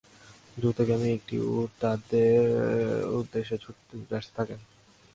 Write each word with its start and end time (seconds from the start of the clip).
দ্রুতগামী 0.57 1.09
একটি 1.11 1.35
উট 1.51 1.69
তাদের 1.81 2.41
উদ্দেশে 3.19 3.55
ছুটে 3.63 4.15
আসতে 4.17 4.31
থাকে। 4.37 4.55